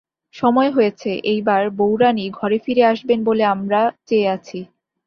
সময় 0.33 0.69
হয়েছে, 0.71 1.11
এইবার 1.31 1.61
বউরানী 1.77 2.25
ঘরে 2.31 2.57
ফিরে 2.65 2.83
আসবেন 2.85 3.19
বলে 3.23 3.43
আমরা 3.55 3.79
চেয়ে 4.07 4.27
আছি। 4.29 4.59